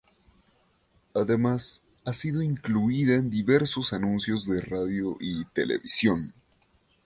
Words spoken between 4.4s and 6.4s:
de radio y televisión.